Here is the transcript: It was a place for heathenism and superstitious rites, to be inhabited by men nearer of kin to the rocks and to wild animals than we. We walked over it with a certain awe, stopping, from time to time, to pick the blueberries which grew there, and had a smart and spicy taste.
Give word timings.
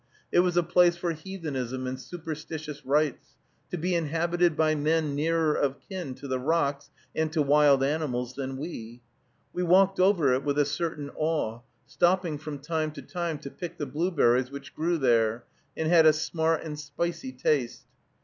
It 0.31 0.39
was 0.39 0.57
a 0.57 0.63
place 0.63 0.97
for 0.97 1.11
heathenism 1.11 1.85
and 1.85 1.99
superstitious 2.01 2.83
rites, 2.83 3.35
to 3.69 3.77
be 3.77 3.93
inhabited 3.93 4.57
by 4.57 4.73
men 4.73 5.13
nearer 5.13 5.53
of 5.53 5.77
kin 5.87 6.15
to 6.15 6.27
the 6.27 6.39
rocks 6.39 6.89
and 7.15 7.31
to 7.33 7.43
wild 7.43 7.83
animals 7.83 8.33
than 8.33 8.57
we. 8.57 9.03
We 9.53 9.61
walked 9.61 9.99
over 9.99 10.33
it 10.33 10.43
with 10.43 10.57
a 10.57 10.65
certain 10.65 11.11
awe, 11.15 11.59
stopping, 11.85 12.39
from 12.39 12.57
time 12.57 12.89
to 12.93 13.03
time, 13.03 13.37
to 13.41 13.51
pick 13.51 13.77
the 13.77 13.85
blueberries 13.85 14.49
which 14.49 14.73
grew 14.73 14.97
there, 14.97 15.43
and 15.77 15.87
had 15.87 16.07
a 16.07 16.13
smart 16.13 16.63
and 16.63 16.79
spicy 16.79 17.31
taste. 17.31 17.83